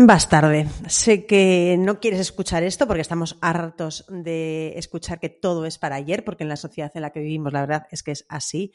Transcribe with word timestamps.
Vas 0.00 0.28
tarde. 0.28 0.68
Sé 0.86 1.26
que 1.26 1.74
no 1.76 1.98
quieres 1.98 2.20
escuchar 2.20 2.62
esto 2.62 2.86
porque 2.86 3.00
estamos 3.00 3.36
hartos 3.40 4.04
de 4.08 4.74
escuchar 4.76 5.18
que 5.18 5.28
todo 5.28 5.66
es 5.66 5.76
para 5.76 5.96
ayer, 5.96 6.24
porque 6.24 6.44
en 6.44 6.48
la 6.48 6.54
sociedad 6.54 6.92
en 6.94 7.02
la 7.02 7.10
que 7.10 7.18
vivimos 7.18 7.52
la 7.52 7.62
verdad 7.62 7.88
es 7.90 8.04
que 8.04 8.12
es 8.12 8.24
así. 8.28 8.72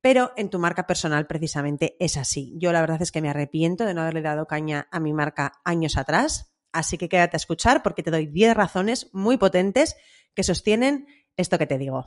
Pero 0.00 0.32
en 0.36 0.50
tu 0.50 0.58
marca 0.58 0.84
personal 0.84 1.28
precisamente 1.28 1.96
es 2.00 2.16
así. 2.16 2.54
Yo 2.58 2.72
la 2.72 2.80
verdad 2.80 3.00
es 3.02 3.12
que 3.12 3.22
me 3.22 3.30
arrepiento 3.30 3.84
de 3.84 3.94
no 3.94 4.00
haberle 4.00 4.22
dado 4.22 4.48
caña 4.48 4.88
a 4.90 4.98
mi 4.98 5.12
marca 5.12 5.52
años 5.64 5.96
atrás. 5.96 6.56
Así 6.72 6.98
que 6.98 7.08
quédate 7.08 7.36
a 7.36 7.38
escuchar 7.38 7.84
porque 7.84 8.02
te 8.02 8.10
doy 8.10 8.26
10 8.26 8.56
razones 8.56 9.10
muy 9.12 9.36
potentes 9.36 9.94
que 10.34 10.42
sostienen 10.42 11.06
esto 11.36 11.56
que 11.56 11.68
te 11.68 11.78
digo. 11.78 12.06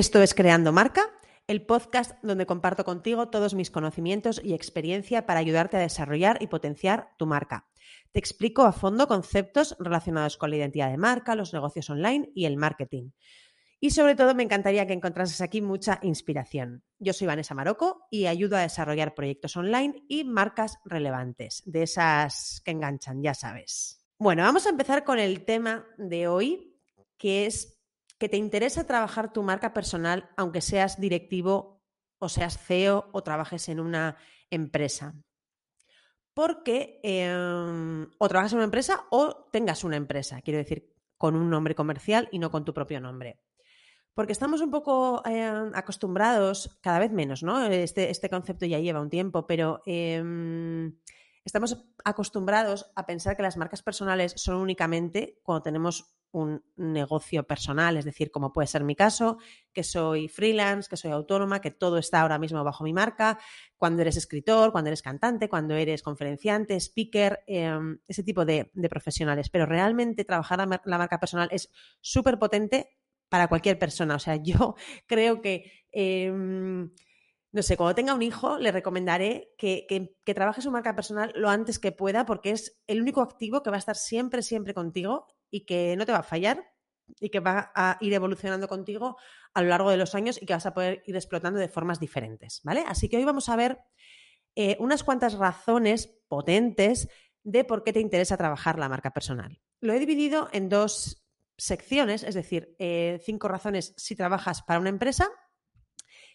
Esto 0.00 0.22
es 0.22 0.32
Creando 0.32 0.72
Marca, 0.72 1.02
el 1.46 1.66
podcast 1.66 2.12
donde 2.22 2.46
comparto 2.46 2.86
contigo 2.86 3.28
todos 3.28 3.52
mis 3.52 3.70
conocimientos 3.70 4.40
y 4.42 4.54
experiencia 4.54 5.26
para 5.26 5.40
ayudarte 5.40 5.76
a 5.76 5.80
desarrollar 5.80 6.38
y 6.40 6.46
potenciar 6.46 7.10
tu 7.18 7.26
marca. 7.26 7.68
Te 8.10 8.18
explico 8.18 8.62
a 8.62 8.72
fondo 8.72 9.06
conceptos 9.06 9.76
relacionados 9.78 10.38
con 10.38 10.48
la 10.48 10.56
identidad 10.56 10.90
de 10.90 10.96
marca, 10.96 11.34
los 11.34 11.52
negocios 11.52 11.90
online 11.90 12.30
y 12.34 12.46
el 12.46 12.56
marketing. 12.56 13.10
Y 13.78 13.90
sobre 13.90 14.14
todo 14.14 14.34
me 14.34 14.42
encantaría 14.42 14.86
que 14.86 14.94
encontrases 14.94 15.42
aquí 15.42 15.60
mucha 15.60 15.98
inspiración. 16.00 16.82
Yo 16.98 17.12
soy 17.12 17.26
Vanessa 17.26 17.54
Maroco 17.54 18.06
y 18.10 18.24
ayudo 18.24 18.56
a 18.56 18.62
desarrollar 18.62 19.14
proyectos 19.14 19.54
online 19.58 20.02
y 20.08 20.24
marcas 20.24 20.78
relevantes, 20.86 21.62
de 21.66 21.82
esas 21.82 22.62
que 22.64 22.70
enganchan, 22.70 23.22
ya 23.22 23.34
sabes. 23.34 24.02
Bueno, 24.18 24.44
vamos 24.44 24.64
a 24.64 24.70
empezar 24.70 25.04
con 25.04 25.18
el 25.18 25.44
tema 25.44 25.86
de 25.98 26.26
hoy, 26.26 26.74
que 27.18 27.44
es 27.44 27.79
que 28.20 28.28
te 28.28 28.36
interesa 28.36 28.86
trabajar 28.86 29.32
tu 29.32 29.42
marca 29.42 29.72
personal, 29.72 30.28
aunque 30.36 30.60
seas 30.60 31.00
directivo 31.00 31.82
o 32.18 32.28
seas 32.28 32.58
CEO 32.58 33.08
o 33.12 33.22
trabajes 33.22 33.70
en 33.70 33.80
una 33.80 34.18
empresa. 34.50 35.14
Porque 36.34 37.00
em, 37.02 38.06
o 38.18 38.28
trabajas 38.28 38.52
en 38.52 38.58
una 38.58 38.66
empresa 38.66 39.06
o 39.10 39.48
tengas 39.50 39.84
una 39.84 39.96
empresa, 39.96 40.42
quiero 40.42 40.58
decir, 40.58 40.94
con 41.16 41.34
un 41.34 41.48
nombre 41.48 41.74
comercial 41.74 42.28
y 42.30 42.38
no 42.38 42.50
con 42.50 42.66
tu 42.66 42.74
propio 42.74 43.00
nombre. 43.00 43.40
Porque 44.12 44.32
estamos 44.32 44.60
un 44.60 44.70
poco 44.70 45.22
em, 45.24 45.72
acostumbrados, 45.74 46.78
cada 46.82 46.98
vez 46.98 47.12
menos, 47.12 47.42
¿no? 47.42 47.64
Este, 47.64 48.10
este, 48.10 48.28
concepto 48.28 48.66
ya 48.66 48.80
lleva 48.80 49.00
un 49.00 49.08
tiempo, 49.08 49.46
pero 49.46 49.80
em, 49.86 50.94
estamos 51.44 51.84
acostumbrados 52.04 52.90
a 52.94 53.06
pensar 53.06 53.36
que 53.36 53.42
las 53.42 53.56
marcas 53.56 53.82
personales 53.82 54.34
son 54.36 54.56
únicamente 54.56 55.40
cuando 55.42 55.62
tenemos 55.62 56.14
un 56.32 56.62
negocio 56.76 57.44
personal, 57.44 57.96
es 57.96 58.04
decir, 58.04 58.30
como 58.30 58.52
puede 58.52 58.68
ser 58.68 58.84
mi 58.84 58.94
caso, 58.94 59.38
que 59.72 59.82
soy 59.82 60.28
freelance, 60.28 60.88
que 60.88 60.96
soy 60.96 61.10
autónoma, 61.10 61.60
que 61.60 61.70
todo 61.70 61.98
está 61.98 62.20
ahora 62.20 62.38
mismo 62.38 62.62
bajo 62.62 62.84
mi 62.84 62.92
marca, 62.92 63.38
cuando 63.76 64.02
eres 64.02 64.16
escritor, 64.16 64.72
cuando 64.72 64.88
eres 64.88 65.02
cantante, 65.02 65.48
cuando 65.48 65.74
eres 65.74 66.02
conferenciante, 66.02 66.78
speaker, 66.78 67.42
em, 67.46 67.98
ese 68.06 68.22
tipo 68.22 68.44
de, 68.44 68.70
profesionales. 68.88 69.48
Pero 69.50 69.66
realmente 69.66 70.24
trabajar 70.24 70.58
la, 70.58 70.98
marca 70.98 71.18
personal 71.18 71.48
es 71.50 71.70
súper 72.00 72.38
potente 72.38 72.96
para 73.28 73.48
cualquier 73.48 73.78
persona. 73.78 74.14
O 74.14 74.18
sea, 74.20 74.36
yo 74.42 74.76
creo 75.06 75.40
que... 75.40 75.72
Em, 75.90 76.90
no 77.52 77.62
sé, 77.62 77.76
cuando 77.76 77.94
tenga 77.94 78.14
un 78.14 78.22
hijo, 78.22 78.58
le 78.58 78.70
recomendaré 78.70 79.54
que, 79.58 79.86
que, 80.24 80.34
trabaje 80.34 80.62
su 80.62 80.70
marca 80.70 80.94
personal 80.94 81.32
lo 81.34 81.48
antes 81.48 81.78
que 81.78 81.90
pueda, 81.90 82.24
porque 82.24 82.50
es 82.50 82.80
el 82.86 83.00
único 83.00 83.22
activo 83.22 83.62
que 83.62 83.70
va 83.70 83.76
a 83.76 83.78
estar 83.78 83.96
siempre, 83.96 84.42
siempre 84.42 84.72
contigo 84.72 85.26
y 85.50 85.64
que 85.64 85.96
no 85.96 86.06
te 86.06 86.12
va 86.12 86.18
a 86.18 86.22
fallar 86.22 86.64
y 87.18 87.30
que 87.30 87.40
va 87.40 87.72
a 87.74 87.98
ir 88.00 88.14
evolucionando 88.14 88.68
contigo 88.68 89.16
a 89.52 89.62
lo 89.62 89.68
largo 89.68 89.90
de 89.90 89.96
los 89.96 90.14
años 90.14 90.40
y 90.40 90.46
que 90.46 90.52
vas 90.52 90.66
a 90.66 90.74
poder 90.74 91.02
ir 91.06 91.16
explotando 91.16 91.58
de 91.58 91.68
formas 91.68 91.98
diferentes, 91.98 92.60
¿vale? 92.62 92.84
Así 92.86 93.08
que 93.08 93.16
hoy 93.16 93.24
vamos 93.24 93.48
a 93.48 93.56
ver 93.56 93.80
eh, 94.54 94.76
unas 94.78 95.02
cuantas 95.02 95.34
razones 95.34 96.16
potentes 96.28 97.08
de 97.42 97.64
por 97.64 97.82
qué 97.82 97.92
te 97.92 98.00
interesa 98.00 98.36
trabajar 98.36 98.78
la 98.78 98.88
marca 98.88 99.12
personal. 99.12 99.60
Lo 99.80 99.92
he 99.92 99.98
dividido 99.98 100.48
en 100.52 100.68
dos 100.68 101.24
secciones, 101.56 102.22
es 102.22 102.34
decir, 102.36 102.76
eh, 102.78 103.20
cinco 103.24 103.48
razones 103.48 103.92
si 103.96 104.14
trabajas 104.14 104.62
para 104.62 104.78
una 104.78 104.88
empresa 104.88 105.28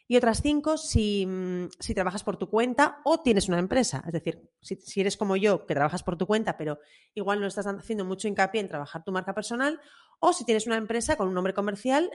y 0.07 0.17
otras 0.17 0.41
cinco 0.41 0.77
si, 0.77 1.25
mm, 1.25 1.69
si, 1.79 1.93
trabajas 1.93 2.23
por 2.23 2.38
tu 2.38 2.49
cuenta 2.49 3.01
o 3.03 3.21
tienes 3.21 3.47
una 3.47 3.59
empresa. 3.59 4.03
Es 4.05 4.13
decir, 4.13 4.49
si, 4.61 5.01
eres 5.01 5.17
como 5.17 5.35
yo, 5.35 5.66
que 5.66 5.73
trabajas 5.73 6.03
por 6.03 6.17
tu 6.17 6.27
cuenta, 6.27 6.57
pero 6.57 6.79
igual 7.13 7.41
no 7.41 7.47
estás 7.47 7.66
haciendo 7.66 8.05
mucho 8.05 8.27
hincapié 8.27 8.61
en 8.61 8.67
trabajar 8.67 9.03
tu 9.03 9.11
marca 9.11 9.33
personal, 9.33 9.79
o 10.19 10.33
si 10.33 10.45
tienes 10.45 10.67
una 10.67 10.77
empresa 10.77 11.16
con 11.16 11.27
un 11.27 11.33
nombre 11.33 11.53
comercial, 11.53 12.09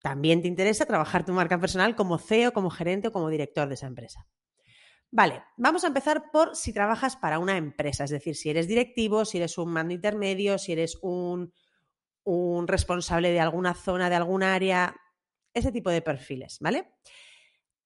también 0.00 0.42
te 0.42 0.48
interesa 0.48 0.86
trabajar 0.86 1.24
tu 1.24 1.32
marca 1.32 1.58
personal 1.58 1.94
como 1.96 2.18
CEO, 2.18 2.52
como 2.52 2.70
gerente 2.70 3.08
o 3.08 3.12
como 3.12 3.28
director 3.28 3.68
de 3.68 3.74
esa 3.74 3.86
empresa. 3.86 4.26
Vale, 5.10 5.42
vamos 5.56 5.84
a 5.84 5.86
empezar 5.86 6.30
por 6.30 6.54
si 6.54 6.72
trabajas 6.72 7.16
para 7.16 7.38
una 7.38 7.56
empresa, 7.56 8.04
es 8.04 8.10
decir, 8.10 8.36
si 8.36 8.50
eres 8.50 8.68
directivo, 8.68 9.24
si 9.24 9.38
eres 9.38 9.56
un 9.56 9.72
mando 9.72 9.94
intermedio, 9.94 10.58
si 10.58 10.72
eres 10.72 10.98
un, 11.00 11.52
un 12.24 12.68
responsable 12.68 13.30
de 13.30 13.40
alguna 13.40 13.72
zona, 13.72 14.10
de 14.10 14.16
algún 14.16 14.42
área, 14.42 14.94
ese 15.58 15.72
tipo 15.72 15.90
de 15.90 16.02
perfiles, 16.02 16.58
¿vale? 16.60 16.88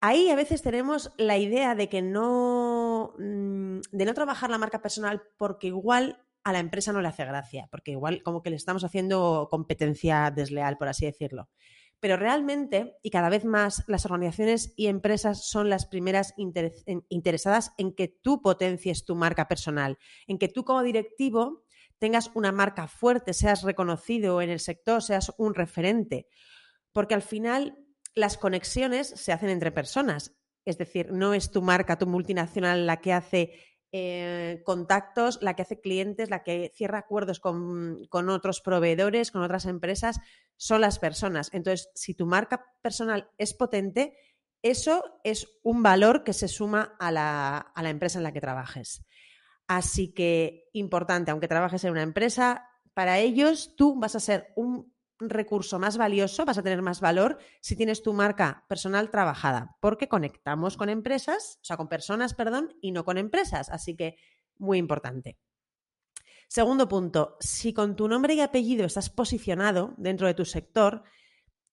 Ahí 0.01 0.31
a 0.31 0.35
veces 0.35 0.63
tenemos 0.63 1.13
la 1.17 1.39
idea 1.39 1.75
de 1.77 1.89
que 1.89 2.03
no, 2.03 3.15
mm, 3.19 3.81
de 3.93 4.05
no 4.05 4.15
trabajar 4.15 4.51
la 4.51 4.59
marca 4.59 4.83
personal 4.83 5.23
porque 5.39 5.69
igual 5.69 6.27
a 6.45 6.53
la 6.53 6.59
empresa 6.59 6.93
no 6.93 7.01
le 7.01 7.09
hace 7.09 7.25
gracia, 7.25 7.69
porque 7.71 7.93
igual 7.93 8.23
como 8.23 8.43
que 8.43 8.51
le 8.51 8.57
estamos 8.57 8.83
haciendo 8.83 9.47
competencia 9.51 10.33
desleal, 10.35 10.77
por 10.77 10.89
así 10.89 11.07
decirlo. 11.07 11.49
Pero 12.01 12.17
realmente, 12.17 12.97
y 13.01 13.11
cada 13.11 13.29
vez 13.29 13.45
más, 13.45 13.85
las 13.87 14.05
organizaciones 14.05 14.75
y 14.77 14.89
empresas 14.89 15.47
son 15.47 15.71
las 15.71 15.87
primeras 15.87 16.35
interesadas 16.37 17.73
en 17.79 17.95
que 17.95 18.09
tú 18.09 18.43
potencies 18.43 19.05
tu 19.05 19.15
marca 19.15 19.47
personal, 19.47 19.99
en 20.27 20.39
que 20.39 20.49
tú 20.49 20.65
como 20.65 20.83
directivo 20.83 21.63
tengas 21.99 22.33
una 22.35 22.51
marca 22.51 22.89
fuerte, 22.89 23.33
seas 23.35 23.63
reconocido 23.63 24.43
en 24.43 24.51
el 24.51 24.59
sector, 24.59 25.01
seas 25.01 25.33
un 25.39 25.55
referente 25.55 26.27
porque 26.93 27.15
al 27.15 27.23
final 27.23 27.79
las 28.15 28.37
conexiones 28.37 29.09
se 29.09 29.33
hacen 29.33 29.49
entre 29.49 29.73
personas. 29.73 30.37
Es 30.65 30.79
decir, 30.79 31.13
no 31.13 31.35
es 31.35 31.51
tu 31.51 31.63
marca, 31.63 31.99
tu 31.99 32.07
multinacional 32.07 32.87
la 32.87 33.01
que 33.01 33.13
hace 33.13 33.53
eh, 33.91 34.63
contactos, 34.65 35.39
la 35.43 35.55
que 35.55 35.63
hace 35.63 35.81
clientes, 35.81 36.31
la 36.31 36.43
que 36.43 36.71
cierra 36.75 36.99
acuerdos 36.99 37.41
con, 37.41 38.07
con, 38.09 38.29
otros 38.29 38.61
proveedores, 38.61 39.31
con 39.31 39.43
otras 39.43 39.67
empresas, 39.67 40.21
son 40.57 40.81
las 40.81 40.99
personas. 40.99 41.51
Entonces, 41.53 41.91
si 41.95 42.15
tu 42.15 42.27
marca 42.27 42.65
personal 42.81 43.29
es 43.39 43.55
potente, 43.55 44.17
eso 44.63 45.21
es 45.25 45.49
un 45.63 45.83
valor 45.83 46.23
que 46.23 46.33
se 46.33 46.49
suma 46.49 46.97
a 47.01 47.11
la, 47.11 47.59
a 47.59 47.83
la 47.83 47.91
empresa 47.91 48.19
en 48.19 48.23
la 48.23 48.33
que 48.33 48.41
trabajes. 48.41 49.05
Así 49.67 50.13
que, 50.13 50.69
importante, 50.73 51.31
aunque 51.31 51.49
trabajes 51.49 51.83
en 51.85 51.91
una 51.91 52.03
empresa, 52.03 52.69
para 52.95 53.19
ellos 53.19 53.75
tú 53.77 53.99
vas 53.99 54.15
a 54.15 54.21
ser 54.21 54.53
un 54.55 54.92
recurso 55.31 55.79
más 55.79 55.97
valioso, 55.97 56.45
vas 56.45 56.59
a 56.59 56.63
tener 56.63 56.83
más 56.83 57.01
valor 57.01 57.39
si 57.61 57.77
tienes 57.77 58.03
tu 58.03 58.13
marca 58.13 58.65
personal 58.69 59.11
trabajada, 59.11 59.77
porque 59.81 60.09
conectamos 60.09 60.77
con 60.77 60.89
empresas, 60.89 61.59
o 61.63 61.65
sea, 61.65 61.77
con 61.77 61.89
personas, 61.89 62.35
perdón, 62.35 62.75
y 62.81 62.93
no 62.93 63.05
con 63.05 63.19
empresas. 63.19 63.71
Así 63.71 63.97
que, 63.97 64.17
muy 64.59 64.79
importante. 64.79 65.39
Segundo 66.49 66.89
punto, 66.89 67.37
si 67.41 67.73
con 67.73 67.97
tu 67.97 68.09
nombre 68.09 68.35
y 68.35 68.41
apellido 68.41 68.85
estás 68.85 69.09
posicionado 69.09 69.95
dentro 69.97 70.27
de 70.27 70.35
tu 70.35 70.45
sector, 70.45 71.03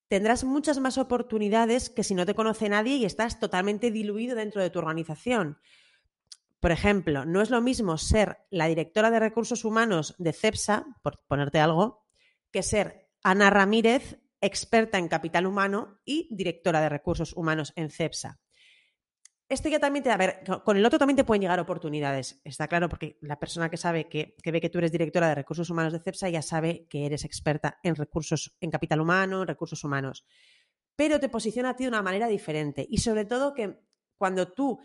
tendrás 0.07 0.43
muchas 0.43 0.79
más 0.79 0.97
oportunidades 0.97 1.89
que 1.89 2.03
si 2.03 2.15
no 2.15 2.25
te 2.25 2.33
conoce 2.33 2.69
nadie 2.69 2.95
y 2.95 3.05
estás 3.05 3.39
totalmente 3.39 3.91
diluido 3.91 4.35
dentro 4.35 4.61
de 4.61 4.69
tu 4.69 4.79
organización. 4.79 5.59
Por 6.59 6.71
ejemplo, 6.71 7.25
no 7.25 7.41
es 7.41 7.49
lo 7.49 7.61
mismo 7.61 7.97
ser 7.97 8.39
la 8.49 8.67
directora 8.67 9.11
de 9.11 9.19
recursos 9.19 9.63
humanos 9.65 10.15
de 10.17 10.33
CEPSA, 10.33 10.85
por 11.01 11.19
ponerte 11.27 11.59
algo, 11.59 12.05
que 12.51 12.63
ser 12.63 13.08
Ana 13.23 13.49
Ramírez, 13.49 14.19
experta 14.41 14.97
en 14.97 15.07
capital 15.07 15.45
humano 15.45 15.99
y 16.05 16.27
directora 16.31 16.81
de 16.81 16.89
recursos 16.89 17.33
humanos 17.35 17.73
en 17.75 17.89
CEPSA. 17.89 18.39
Esto 19.49 19.67
ya 19.67 19.79
también 19.79 20.03
te, 20.03 20.11
a 20.11 20.17
ver, 20.17 20.43
con 20.63 20.77
el 20.77 20.85
otro 20.85 20.99
también 20.99 21.17
te 21.17 21.23
pueden 21.23 21.41
llegar 21.41 21.59
oportunidades, 21.59 22.39
está 22.43 22.67
claro, 22.67 22.87
porque 22.87 23.17
la 23.21 23.39
persona 23.39 23.69
que 23.69 23.77
sabe 23.77 24.07
que, 24.07 24.35
que, 24.43 24.51
ve 24.51 24.61
que 24.61 24.69
tú 24.69 24.77
eres 24.77 24.91
directora 24.91 25.27
de 25.27 25.35
recursos 25.35 25.71
humanos 25.71 25.91
de 25.91 25.99
CEPSA 25.99 26.29
ya 26.29 26.43
sabe 26.43 26.85
que 26.87 27.07
eres 27.07 27.25
experta 27.25 27.79
en 27.81 27.95
recursos, 27.95 28.55
en 28.61 28.69
capital 28.69 29.01
humano, 29.01 29.41
en 29.41 29.47
recursos 29.47 29.83
humanos. 29.83 30.23
Pero 30.95 31.19
te 31.19 31.29
posiciona 31.29 31.71
a 31.71 31.75
ti 31.75 31.83
de 31.83 31.89
una 31.89 32.03
manera 32.03 32.27
diferente 32.27 32.85
y 32.87 32.99
sobre 32.99 33.25
todo 33.25 33.55
que 33.55 33.79
cuando 34.19 34.51
tú 34.51 34.79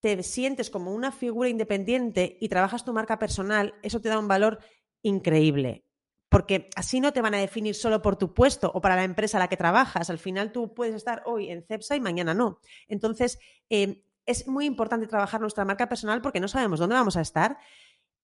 te 0.00 0.22
sientes 0.22 0.68
como 0.68 0.92
una 0.92 1.10
figura 1.10 1.48
independiente 1.48 2.36
y 2.40 2.48
trabajas 2.50 2.84
tu 2.84 2.92
marca 2.92 3.18
personal, 3.18 3.74
eso 3.82 4.00
te 4.00 4.10
da 4.10 4.18
un 4.18 4.28
valor 4.28 4.58
increíble 5.02 5.87
porque 6.28 6.68
así 6.76 7.00
no 7.00 7.12
te 7.12 7.22
van 7.22 7.34
a 7.34 7.38
definir 7.38 7.74
solo 7.74 8.02
por 8.02 8.16
tu 8.16 8.34
puesto 8.34 8.70
o 8.74 8.80
para 8.80 8.96
la 8.96 9.04
empresa 9.04 9.38
a 9.38 9.40
la 9.40 9.48
que 9.48 9.56
trabajas. 9.56 10.10
Al 10.10 10.18
final 10.18 10.52
tú 10.52 10.74
puedes 10.74 10.94
estar 10.94 11.22
hoy 11.26 11.50
en 11.50 11.62
CEPSA 11.62 11.96
y 11.96 12.00
mañana 12.00 12.34
no. 12.34 12.60
Entonces, 12.86 13.38
eh, 13.70 14.04
es 14.26 14.46
muy 14.46 14.66
importante 14.66 15.06
trabajar 15.06 15.40
nuestra 15.40 15.64
marca 15.64 15.88
personal 15.88 16.20
porque 16.20 16.40
no 16.40 16.48
sabemos 16.48 16.78
dónde 16.78 16.96
vamos 16.96 17.16
a 17.16 17.22
estar 17.22 17.58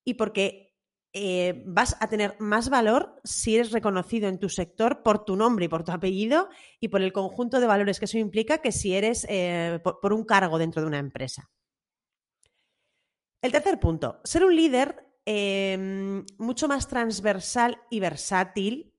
y 0.04 0.14
porque 0.14 0.74
eh, 1.14 1.62
vas 1.64 1.96
a 2.00 2.08
tener 2.08 2.36
más 2.40 2.68
valor 2.68 3.20
si 3.24 3.54
eres 3.54 3.70
reconocido 3.70 4.28
en 4.28 4.38
tu 4.38 4.48
sector 4.48 5.02
por 5.02 5.24
tu 5.24 5.36
nombre 5.36 5.64
y 5.64 5.68
por 5.68 5.84
tu 5.84 5.92
apellido 5.92 6.48
y 6.80 6.88
por 6.88 7.00
el 7.00 7.12
conjunto 7.12 7.60
de 7.60 7.66
valores 7.66 7.98
que 7.98 8.04
eso 8.04 8.18
implica 8.18 8.58
que 8.58 8.72
si 8.72 8.94
eres 8.94 9.24
eh, 9.30 9.80
por 9.82 10.12
un 10.12 10.24
cargo 10.24 10.58
dentro 10.58 10.82
de 10.82 10.88
una 10.88 10.98
empresa. 10.98 11.50
El 13.40 13.52
tercer 13.52 13.78
punto, 13.78 14.20
ser 14.24 14.44
un 14.44 14.56
líder 14.56 15.03
Em, 15.26 16.26
mucho 16.36 16.68
más 16.68 16.86
transversal 16.86 17.78
y 17.90 18.00
versátil 18.00 18.94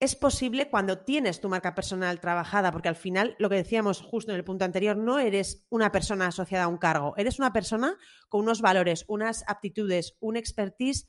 es 0.00 0.16
posible 0.16 0.70
cuando 0.70 1.00
tienes 1.00 1.42
tu 1.42 1.50
marca 1.50 1.74
personal 1.74 2.20
trabajada, 2.20 2.72
porque 2.72 2.88
al 2.88 2.96
final, 2.96 3.36
lo 3.38 3.50
que 3.50 3.56
decíamos 3.56 4.00
justo 4.00 4.32
en 4.32 4.38
el 4.38 4.44
punto 4.44 4.64
anterior, 4.64 4.96
no 4.96 5.18
eres 5.18 5.66
una 5.68 5.92
persona 5.92 6.28
asociada 6.28 6.64
a 6.64 6.68
un 6.68 6.78
cargo, 6.78 7.12
eres 7.18 7.38
una 7.38 7.52
persona 7.52 7.98
con 8.30 8.40
unos 8.40 8.62
valores, 8.62 9.04
unas 9.08 9.44
aptitudes, 9.46 10.16
un 10.20 10.38
expertise 10.38 11.06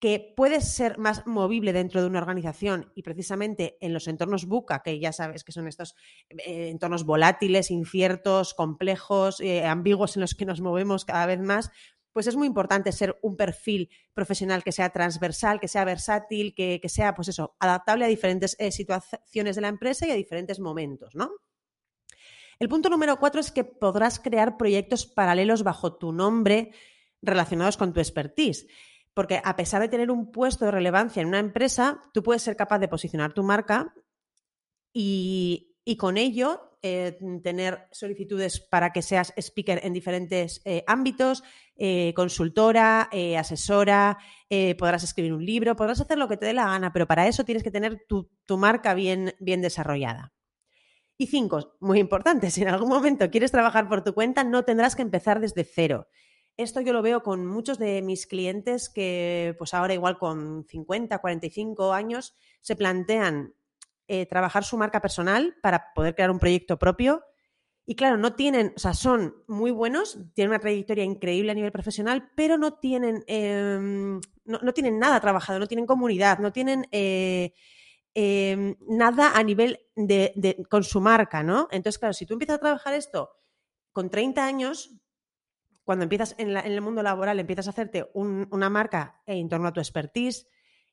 que 0.00 0.32
puede 0.34 0.62
ser 0.62 0.98
más 0.98 1.26
movible 1.26 1.74
dentro 1.74 2.00
de 2.00 2.08
una 2.08 2.18
organización. 2.18 2.90
Y 2.96 3.02
precisamente 3.02 3.76
en 3.80 3.92
los 3.92 4.08
entornos 4.08 4.46
buca, 4.46 4.82
que 4.82 4.98
ya 4.98 5.12
sabes 5.12 5.44
que 5.44 5.52
son 5.52 5.68
estos 5.68 5.94
eh, 6.30 6.70
entornos 6.70 7.04
volátiles, 7.04 7.70
inciertos, 7.70 8.54
complejos, 8.54 9.40
eh, 9.40 9.64
ambiguos 9.64 10.16
en 10.16 10.22
los 10.22 10.34
que 10.34 10.46
nos 10.46 10.60
movemos 10.60 11.04
cada 11.04 11.26
vez 11.26 11.38
más, 11.38 11.70
pues 12.12 12.26
es 12.26 12.36
muy 12.36 12.46
importante 12.46 12.92
ser 12.92 13.18
un 13.22 13.36
perfil 13.36 13.90
profesional 14.12 14.62
que 14.62 14.72
sea 14.72 14.90
transversal, 14.90 15.60
que 15.60 15.68
sea 15.68 15.84
versátil, 15.84 16.54
que, 16.54 16.80
sea, 16.88 17.14
pues 17.14 17.28
eso, 17.28 17.56
adaptable 17.58 18.04
a 18.04 18.08
diferentes 18.08 18.56
eh, 18.58 18.70
situaciones 18.70 19.56
de 19.56 19.62
la 19.62 19.68
empresa 19.68 20.06
y 20.06 20.10
a 20.10 20.14
diferentes 20.14 20.60
momentos, 20.60 21.14
¿no? 21.14 21.30
El 22.58 22.68
punto 22.68 22.90
número 22.90 23.18
cuatro 23.18 23.40
es 23.40 23.50
que 23.50 23.64
podrás 23.64 24.20
crear 24.20 24.56
proyectos 24.56 25.06
paralelos 25.06 25.64
bajo 25.64 25.96
tu 25.96 26.12
nombre 26.12 26.72
relacionados 27.20 27.76
con 27.76 27.92
tu 27.92 28.00
expertise. 28.00 28.66
Porque 29.14 29.42
a 29.44 29.56
pesar 29.56 29.82
de 29.82 29.88
tener 29.88 30.10
un 30.10 30.30
puesto 30.30 30.64
de 30.64 30.70
relevancia 30.70 31.20
en 31.20 31.28
una 31.28 31.38
empresa, 31.38 32.00
tú 32.14 32.22
puedes 32.22 32.42
ser 32.42 32.56
capaz 32.56 32.78
de 32.78 32.88
posicionar 32.88 33.32
tu 33.32 33.42
marca 33.42 33.94
y, 34.92 35.76
y 35.84 35.96
con 35.96 36.16
ello 36.16 36.71
eh, 36.84 37.16
tener 37.44 37.86
solicitudes 37.92 38.58
para 38.58 38.92
que 38.92 39.02
seas 39.02 39.32
speaker 39.36 39.80
en 39.84 39.92
diferentes 39.92 40.60
eh, 40.64 40.82
ámbitos, 40.88 41.44
eh, 41.76 42.12
consultora, 42.16 43.08
asesora, 43.38 44.18
podrás 44.78 45.04
escribir 45.04 45.32
un 45.32 45.46
libro, 45.46 45.76
podrás 45.76 46.00
hacer 46.00 46.18
lo 46.18 46.26
que 46.26 46.36
te 46.36 46.46
dé 46.46 46.54
la 46.54 46.66
gana, 46.66 46.92
pero 46.92 47.06
para 47.06 47.28
eso 47.28 47.44
tienes 47.44 47.62
que 47.62 47.70
tener 47.70 48.04
tu, 48.08 48.28
marca 48.58 48.94
bien, 48.94 49.32
bien 49.38 49.62
desarrollada. 49.62 50.32
Y 51.16 51.28
cinco, 51.28 51.76
muy 51.80 52.00
importante, 52.00 52.50
si 52.50 52.62
en 52.62 52.68
algún 52.68 52.88
momento 52.88 53.30
quieres 53.30 53.52
trabajar 53.52 53.88
por 53.88 54.02
tu 54.02 54.12
cuenta, 54.12 54.42
no 54.42 54.64
tendrás 54.64 54.96
que 54.96 55.02
empezar 55.02 55.38
desde 55.38 55.62
cero. 55.62 56.08
Esto 56.56 56.80
yo 56.80 56.92
lo 56.92 57.00
veo 57.00 57.22
con 57.22 57.46
muchos 57.46 57.78
de 57.78 58.02
mis 58.02 58.26
clientes 58.26 58.90
que, 58.90 59.54
pues 59.56 59.72
ahora 59.72 59.94
igual 59.94 60.18
con 60.18 60.66
50, 60.68 61.18
45 61.18 61.92
años, 61.92 62.34
se 62.60 62.74
plantean 62.74 63.54
eh, 64.12 64.26
trabajar 64.26 64.62
su 64.62 64.76
marca 64.76 65.00
personal 65.00 65.56
para 65.62 65.94
poder 65.94 66.14
crear 66.14 66.30
un 66.30 66.38
proyecto 66.38 66.78
propio. 66.78 67.24
Y 67.86 67.94
claro, 67.94 68.18
no 68.18 68.34
tienen, 68.34 68.74
o 68.76 68.78
sea, 68.78 68.92
son 68.92 69.34
muy 69.48 69.70
buenos, 69.70 70.18
tienen 70.34 70.50
una 70.50 70.58
trayectoria 70.58 71.02
increíble 71.02 71.50
a 71.50 71.54
nivel 71.54 71.72
profesional, 71.72 72.30
pero 72.36 72.58
no 72.58 72.74
tienen, 72.74 73.24
em, 73.26 74.20
no, 74.44 74.74
tienen 74.74 74.98
nada 74.98 75.18
trabajado, 75.18 75.58
no 75.58 75.66
tienen 75.66 75.86
comunidad, 75.86 76.40
no 76.40 76.52
tienen 76.52 76.86
eh, 76.92 77.54
em, 78.12 78.76
nada 78.86 79.32
a 79.34 79.42
nivel 79.42 79.80
de, 79.96 80.62
con 80.68 80.84
su 80.84 81.00
marca, 81.00 81.42
¿no? 81.42 81.68
Entonces, 81.70 81.98
claro, 81.98 82.12
si 82.12 82.26
tú 82.26 82.34
empiezas 82.34 82.56
a 82.56 82.60
trabajar 82.60 82.92
esto 82.92 83.30
con 83.92 84.10
30 84.10 84.44
años, 84.44 84.90
cuando 85.84 86.02
empiezas 86.02 86.34
en, 86.36 86.54
el 86.54 86.80
mundo 86.82 87.02
laboral, 87.02 87.40
empiezas 87.40 87.66
a 87.66 87.70
hacerte 87.70 88.10
una 88.12 88.68
marca 88.68 89.22
en 89.24 89.48
torno 89.48 89.68
a 89.68 89.72
tu 89.72 89.80
expertise, 89.80 90.46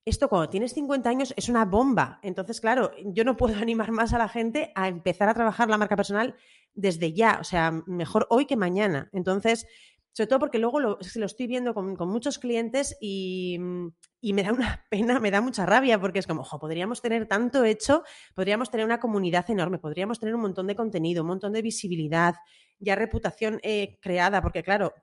esto 0.05 0.29
cuando 0.29 0.49
tienes 0.49 0.73
50 0.73 1.09
años 1.09 1.33
es 1.37 1.49
una 1.49 1.65
bomba. 1.65 2.19
Entonces, 2.23 2.61
claro, 2.61 2.91
yo 3.05 3.23
no 3.23 3.37
puedo 3.37 3.55
animar 3.61 3.91
más 3.91 4.13
a 4.13 4.17
la 4.17 4.29
gente 4.29 4.71
a 4.75 4.87
empezar 4.87 5.29
a 5.29 5.33
trabajar 5.33 5.69
la 5.69 5.77
marca 5.77 5.95
personal 5.95 6.35
desde 6.73 7.13
ya, 7.13 7.37
o 7.41 7.43
sea, 7.43 7.71
mejor 7.87 8.27
hoy 8.29 8.45
que 8.45 8.55
mañana. 8.55 9.09
Entonces, 9.11 9.67
sobre 10.13 10.27
todo 10.27 10.39
porque 10.39 10.59
luego 10.59 10.79
lo, 10.79 10.97
lo 11.15 11.25
estoy 11.25 11.47
viendo 11.47 11.73
con, 11.73 11.95
muchos 12.09 12.39
clientes 12.39 12.97
y, 12.99 13.57
me 13.59 14.43
da 14.43 14.51
una 14.51 14.85
pena, 14.89 15.19
me 15.19 15.31
da 15.31 15.41
mucha 15.41 15.65
rabia 15.65 15.99
porque 15.99 16.19
es 16.19 16.27
como, 16.27 16.41
ojo, 16.41 16.59
podríamos 16.59 17.01
tener 17.01 17.27
tanto 17.27 17.63
hecho, 17.63 18.03
podríamos 18.33 18.69
tener 18.71 18.85
una 18.85 18.99
comunidad 18.99 19.49
enorme, 19.49 19.79
podríamos 19.79 20.19
tener 20.19 20.35
un 20.35 20.41
montón 20.41 20.67
de 20.67 20.75
contenido, 20.75 21.23
un 21.23 21.29
montón 21.29 21.53
de 21.53 21.61
visibilidad, 21.61 22.35
ya 22.79 22.95
reputación 22.95 23.59
eh, 23.63 23.97
creada, 24.01 24.41
porque 24.41 24.63
claro, 24.63 24.93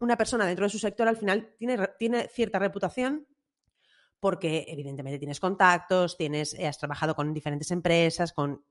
una 0.00 0.16
persona 0.16 0.46
dentro 0.46 0.66
de 0.66 0.70
su 0.70 0.78
sector 0.78 1.06
al 1.06 1.16
final 1.16 1.54
tiene, 1.58 1.78
tiene 1.98 2.28
cierta 2.28 2.58
reputación 2.58 3.26
porque 4.22 4.66
evidentemente 4.68 5.18
tienes 5.18 5.40
contactos, 5.40 6.16
tienes, 6.16 6.54
eh, 6.54 6.68
has 6.68 6.78
trabajado 6.78 7.16
con 7.16 7.34
diferentes 7.34 7.72
empresas, 7.72 8.32
con 8.32 8.64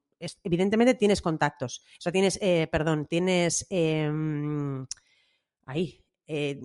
evidentemente 0.46 0.94
tienes 0.94 1.22
contactos. 1.22 1.84
O 1.98 2.02
sea, 2.02 2.14
tienes, 2.14 2.40
eh, 2.42 2.70
perdón, 2.72 3.06
tienes 3.06 3.68
em, 3.70 4.86
ahí. 5.66 6.00
Eh, 6.26 6.58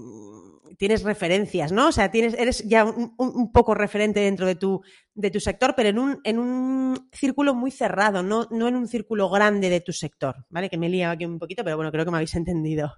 tienes 0.78 1.02
referencias, 1.02 1.72
¿no? 1.72 1.88
O 1.88 1.92
sea, 1.92 2.12
tienes, 2.12 2.34
eres 2.34 2.62
ya 2.68 2.84
un, 2.84 3.50
poco 3.50 3.74
referente 3.74 4.20
dentro 4.20 4.46
de 4.46 4.54
tu, 4.54 4.80
de 5.14 5.32
tu 5.32 5.40
sector, 5.40 5.74
pero 5.76 5.88
en 5.88 5.98
un, 5.98 6.20
en 6.22 6.38
un 6.38 7.08
círculo 7.10 7.56
muy 7.56 7.72
cerrado, 7.72 8.22
no, 8.22 8.46
no 8.52 8.68
en 8.68 8.76
un 8.76 8.86
círculo 8.86 9.28
grande 9.28 9.68
de 9.68 9.80
tu 9.80 9.92
sector, 9.92 10.46
¿vale? 10.48 10.70
Que 10.70 10.78
me 10.78 10.86
he 10.86 10.90
liado 10.90 11.14
aquí 11.14 11.24
un 11.24 11.40
poquito, 11.40 11.64
pero 11.64 11.74
bueno, 11.74 11.90
creo 11.90 12.04
que 12.04 12.12
me 12.12 12.18
habéis 12.18 12.34
entendido. 12.36 12.94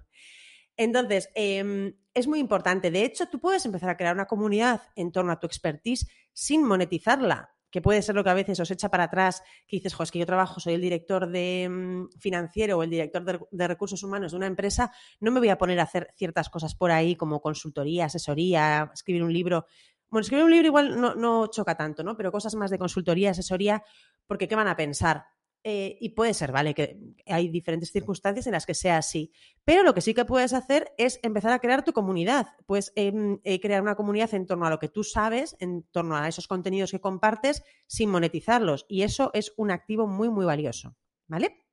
Entonces, 0.77 1.31
em, 1.33 1.95
es 2.19 2.27
muy 2.27 2.39
importante. 2.39 2.91
De 2.91 3.03
hecho, 3.03 3.27
tú 3.27 3.39
puedes 3.39 3.65
empezar 3.65 3.89
a 3.89 3.97
crear 3.97 4.13
una 4.13 4.25
comunidad 4.25 4.81
en 4.95 5.11
torno 5.11 5.31
a 5.31 5.39
tu 5.39 5.47
expertise 5.47 6.07
sin 6.33 6.63
monetizarla, 6.63 7.53
que 7.71 7.81
puede 7.81 8.01
ser 8.01 8.15
lo 8.15 8.23
que 8.23 8.29
a 8.29 8.33
veces 8.33 8.59
os 8.59 8.71
echa 8.71 8.89
para 8.89 9.05
atrás, 9.05 9.43
que 9.67 9.77
dices, 9.77 9.93
jo, 9.93 10.03
es 10.03 10.11
que 10.11 10.19
yo 10.19 10.25
trabajo, 10.25 10.59
soy 10.59 10.73
el 10.73 10.81
director 10.81 11.29
de 11.29 11.67
mm, 11.69 12.19
financiero 12.19 12.77
o 12.77 12.83
el 12.83 12.89
director 12.89 13.23
de, 13.51 13.67
recursos 13.67 14.03
humanos 14.03 14.31
de 14.31 14.37
una 14.37 14.47
empresa, 14.47 14.91
no 15.19 15.31
me 15.31 15.39
voy 15.39 15.49
a 15.49 15.57
poner 15.57 15.79
a 15.79 15.83
hacer 15.83 16.09
ciertas 16.15 16.49
cosas 16.49 16.75
por 16.75 16.91
ahí 16.91 17.15
como 17.15 17.41
consultoría, 17.41 18.05
asesoría, 18.05 18.89
escribir 18.93 19.23
un 19.23 19.33
libro. 19.33 19.65
Bueno, 20.09 20.21
escribir 20.21 20.45
un 20.45 20.51
libro 20.51 20.67
igual 20.67 20.99
no, 20.99 21.13
no 21.13 21.47
choca 21.47 21.75
tanto, 21.75 22.03
¿no? 22.03 22.17
Pero 22.17 22.31
cosas 22.31 22.55
más 22.55 22.71
de 22.71 22.79
consultoría, 22.79 23.31
asesoría, 23.31 23.83
porque 24.25 24.47
¿qué 24.47 24.55
van 24.55 24.67
a 24.67 24.75
pensar? 24.75 25.25
Eh, 25.63 25.97
y 25.99 26.09
puede 26.09 26.33
ser, 26.33 26.53
¿vale? 26.53 26.73
Que 26.73 26.97
hay 27.25 27.49
diferentes 27.49 27.91
circunstancias 27.91 28.47
en 28.47 28.53
las 28.53 28.65
que 28.65 28.73
sea 28.73 28.97
así. 28.97 29.31
Pero 29.65 29.83
lo 29.83 29.93
que 29.93 29.99
sí 29.99 30.13
que 30.13 30.23
puedes 30.23 30.53
hacer 30.53 30.93
es 30.97 31.19
empezar 31.21 31.51
a 31.51 31.59
crear 31.59 31.83
tu 31.83 31.91
comunidad. 31.91 32.47
Puedes 32.65 32.93
em, 32.95 33.39
eh, 33.43 33.59
crear 33.59 33.81
una 33.81 33.95
comunidad 33.95 34.33
en 34.33 34.45
torno 34.45 34.65
a 34.65 34.69
lo 34.69 34.79
que 34.79 34.87
tú 34.87 35.03
sabes, 35.03 35.57
en 35.59 35.83
torno 35.91 36.15
a 36.15 36.27
esos 36.29 36.47
contenidos 36.47 36.91
que 36.91 37.01
compartes, 37.01 37.63
sin 37.87 38.09
monetizarlos. 38.09 38.85
Y 38.87 39.01
eso 39.01 39.31
es 39.33 39.53
un 39.57 39.71
activo 39.71 40.07
muy, 40.07 40.29
muy 40.29 40.45
valioso, 40.45 40.95
¿vale? 41.27 41.65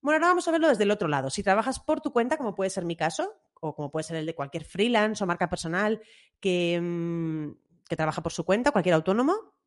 Bueno, 0.00 0.18
ahora 0.18 0.28
vamos 0.28 0.46
a 0.46 0.52
verlo 0.52 0.68
desde 0.68 0.84
el 0.84 0.90
otro 0.92 1.08
lado. 1.08 1.28
Si 1.28 1.42
trabajas 1.42 1.80
por 1.80 2.00
tu 2.00 2.12
cuenta, 2.12 2.36
como 2.36 2.54
puede 2.54 2.70
ser 2.70 2.84
mi 2.84 2.94
caso, 2.94 3.32
o 3.60 3.74
como 3.74 3.90
puede 3.90 4.04
ser 4.04 4.16
el 4.16 4.26
de 4.26 4.34
cualquier 4.36 4.62
freelance 4.62 5.24
o 5.24 5.26
marca 5.26 5.50
personal 5.50 6.00
que, 6.38 6.74
em, 6.74 7.56
que 7.88 7.96
trabaja 7.96 8.22
por 8.22 8.32
su 8.32 8.44
cuenta, 8.44 8.70
cualquier 8.70 8.94
autónomo, 8.94 9.57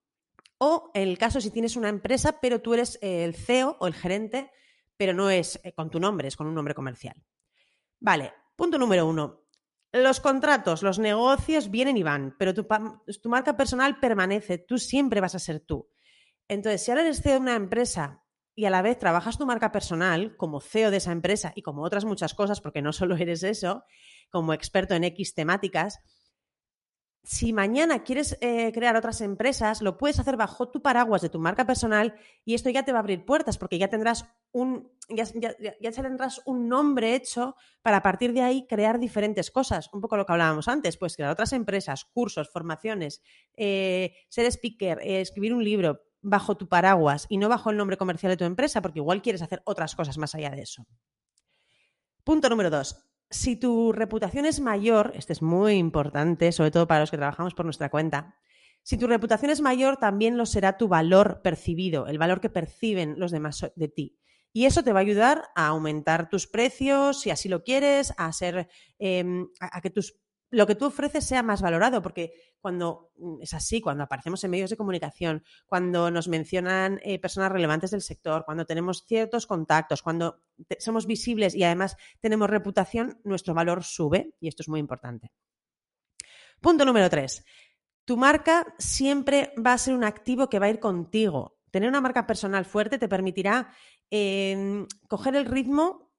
o 0.64 0.92
en 0.94 1.08
el 1.08 1.18
caso 1.18 1.42
si 1.42 1.50
tienes 1.50 1.76
una 1.76 1.90
empresa, 1.90 2.40
pero 2.40 2.62
tú 2.62 2.76
eres 2.76 3.00
el 3.02 3.34
CEO 3.34 3.78
o 3.80 3.88
el 3.88 3.96
gerente, 3.96 4.52
pero 4.96 5.12
no 5.12 5.32
es 5.32 5.60
eh, 5.64 5.74
con 5.74 5.90
tu 5.90 6.00
nombre, 6.00 6.28
es 6.28 6.36
con 6.36 6.46
un 6.46 6.54
nombre 6.54 6.76
comercial. 6.76 7.16
Vale, 8.00 8.32
punto 8.56 8.78
número 8.78 9.08
uno. 9.08 9.48
Los 9.92 10.20
contratos, 10.20 10.84
los 10.84 11.00
negocios 11.00 11.72
vienen 11.72 11.98
y 11.98 12.04
van, 12.04 12.36
pero 12.38 12.54
tu, 12.54 12.68
tu 13.24 13.30
marca 13.30 13.58
personal 13.58 14.00
permanece, 14.00 14.60
tú 14.60 14.78
siempre 14.78 15.20
vas 15.20 15.34
a 15.34 15.40
ser 15.40 15.62
tú. 15.62 15.90
Entonces, 16.48 16.84
si 16.84 16.92
ahora 16.92 17.02
eres 17.02 17.24
CEO 17.24 17.34
de 17.34 17.40
una 17.40 17.56
empresa 17.56 18.24
y 18.54 18.66
a 18.66 18.70
la 18.70 18.84
vez 18.84 19.00
trabajas 19.00 19.40
tu 19.40 19.48
marca 19.48 19.72
personal 19.72 20.38
como 20.38 20.62
CEO 20.62 20.92
de 20.92 20.98
esa 20.98 21.12
empresa 21.12 21.54
y 21.56 21.64
como 21.64 21.82
otras 21.82 22.06
muchas 22.06 22.36
cosas, 22.36 22.62
porque 22.62 22.84
no 22.84 22.94
solo 22.94 23.16
eres 23.16 23.42
eso, 23.42 23.84
como 24.30 24.54
experto 24.54 24.94
en 24.94 25.06
X 25.06 25.34
temáticas, 25.34 26.02
si 27.24 27.54
mañana 27.54 28.04
quieres 28.04 28.38
eh, 28.42 28.72
crear 28.74 28.96
otras 28.96 29.22
empresas, 29.22 29.82
lo 29.82 29.98
puedes 29.98 30.20
hacer 30.20 30.38
bajo 30.38 30.70
tu 30.70 30.82
paraguas 30.82 31.22
de 31.22 31.30
tu 31.30 31.40
marca 31.40 31.68
personal 31.68 32.16
y 32.46 32.56
esto 32.56 32.70
ya 32.72 32.84
te 32.84 32.92
va 32.92 32.98
a 32.98 33.02
abrir 33.02 33.26
puertas 33.26 33.60
porque 33.60 33.78
ya 33.78 33.90
tendrás 33.90 34.26
un, 34.52 34.92
ya, 35.08 35.92
tendrás 35.92 36.42
un 36.46 36.68
nombre 36.68 37.14
hecho 37.14 37.56
para 37.84 37.98
a 37.98 38.02
partir 38.02 38.34
de 38.34 38.42
ahí 38.42 38.66
crear 38.68 38.98
diferentes 38.98 39.52
cosas. 39.52 39.90
Un 39.94 40.02
poco 40.02 40.18
lo 40.18 40.26
que 40.26 40.32
hablábamos 40.32 40.68
antes, 40.68 40.98
pues 40.98 41.16
crear 41.16 41.32
otras 41.32 41.54
empresas, 41.54 42.06
cursos, 42.06 42.50
formaciones, 42.50 43.22
eh, 43.56 44.16
ser 44.30 44.48
speaker, 44.48 45.00
eh, 45.02 45.22
escribir 45.22 45.54
un 45.54 45.64
libro 45.64 46.02
bajo 46.22 46.58
tu 46.58 46.68
paraguas 46.68 47.28
y 47.30 47.38
no 47.38 47.50
bajo 47.50 47.70
el 47.70 47.78
nombre 47.78 47.98
comercial 47.98 48.32
de 48.32 48.38
tu 48.38 48.46
empresa 48.46 48.82
porque 48.82 49.00
igual 49.00 49.22
quieres 49.22 49.44
hacer 49.44 49.62
otras 49.66 49.96
cosas 49.96 50.18
más 50.18 50.34
allá 50.34 50.50
de 50.50 50.64
eso. 50.64 50.88
Punto 52.24 52.50
número 52.50 52.72
dos 52.72 53.11
si 53.32 53.56
tu 53.56 53.94
reputación 53.94 54.46
es 54.46 54.60
mayor, 54.60 55.14
este 55.16 55.34
es 55.34 55.42
muy 55.42 55.74
importante, 55.74 56.52
sobre 56.52 56.70
todo 56.70 56.88
para 56.88 57.00
los 57.00 57.12
que 57.12 57.18
trabajamos 57.18 57.54
por 57.54 57.66
nuestra 57.66 57.90
cuenta, 57.90 58.36
Si 58.84 58.98
tu 58.98 59.06
reputación 59.06 59.52
es 59.52 59.62
mayor, 59.62 59.98
también 59.98 60.38
lo 60.38 60.48
será 60.48 60.76
tu 60.76 60.88
valor 60.88 61.42
percibido, 61.44 62.08
el 62.08 62.18
valor 62.18 62.42
que 62.42 62.50
perciben 62.50 63.14
los 63.20 63.30
demás 63.32 63.72
de 63.76 63.88
ti. 63.88 64.18
Y 64.54 64.66
eso 64.66 64.84
te 64.84 64.92
va 64.92 65.00
a 65.00 65.02
ayudar 65.02 65.44
a 65.56 65.68
aumentar 65.68 66.30
tus 66.30 66.48
precios, 66.48 67.22
si 67.22 67.30
así 67.30 67.48
lo 67.48 67.64
quieres, 67.64 68.12
a 68.18 68.34
ser, 68.34 68.70
em, 68.98 69.48
a, 69.60 69.82
que 69.82 69.92
tus, 69.92 70.20
lo 70.52 70.68
que 70.68 70.76
tú 70.76 70.86
ofreces 70.86 71.26
sea 71.26 71.42
más 71.44 71.62
valorado, 71.62 72.02
porque 72.02 72.34
cuando 72.60 73.12
mm, 73.18 73.42
es 73.42 73.54
así, 73.54 73.82
cuando 73.82 74.04
aparecemos 74.04 74.44
en 74.44 74.52
medios 74.52 74.70
de 74.70 74.78
comunicación, 74.78 75.44
cuando 75.66 76.12
nos 76.12 76.28
mencionan 76.28 77.00
eh, 77.04 77.20
personas 77.20 77.52
relevantes 77.52 77.92
del 77.92 78.02
sector, 78.02 78.44
cuando 78.46 78.66
tenemos 78.66 79.06
ciertos 79.08 79.48
contactos, 79.48 80.02
cuando 80.04 80.44
somos 80.78 81.08
visibles 81.08 81.56
y 81.56 81.64
además 81.64 81.96
tenemos 82.20 82.50
reputación, 82.50 83.20
nuestro 83.24 83.54
valor 83.54 83.84
sube 83.84 84.36
y 84.40 84.50
esto 84.50 84.62
es 84.62 84.70
muy 84.70 84.80
importante. 84.80 85.32
Punto 86.60 86.86
número 86.86 87.10
tres. 87.10 87.44
Tu 88.06 88.18
marca 88.18 88.76
siempre 88.78 89.54
va 89.66 89.74
a 89.74 89.78
ser 89.78 89.96
un 89.96 90.04
activo 90.04 90.50
que 90.50 90.60
va 90.60 90.66
a 90.66 90.70
ir 90.70 90.80
contigo. 90.80 91.58
Tener 91.72 91.88
una 91.88 92.02
marca 92.02 92.28
personal 92.28 92.66
fuerte 92.66 93.00
te 93.00 93.08
permitirá 93.08 93.74
em, 94.10 94.86
coger 95.08 95.36
el 95.36 95.46
ritmo 95.46 96.11